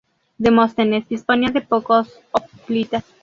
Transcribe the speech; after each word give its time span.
Demóstenes 0.39 1.07
disponía 1.07 1.51
de 1.51 1.61
pocos 1.61 2.11
hoplitas. 2.31 3.03